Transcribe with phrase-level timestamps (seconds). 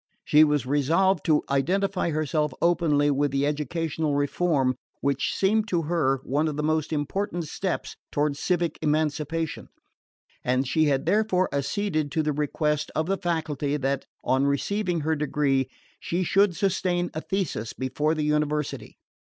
[0.25, 6.21] She was resolved to identify herself openly with the educational reform which seemed to her
[6.23, 9.69] one of the most important steps toward civic emancipation;
[10.43, 15.15] and she had therefore acceded to the request of the faculty that, on receiving her
[15.15, 15.69] degree,
[15.99, 18.97] she should sustain a thesis before the University.